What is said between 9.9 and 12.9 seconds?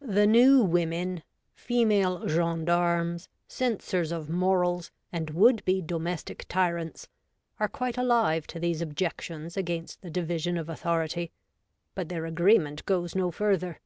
the division of authority, but their agreement